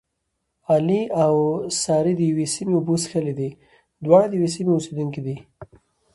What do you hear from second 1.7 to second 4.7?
سارې دیوې سیمې اوبه څښلې دي. دواړه د یوې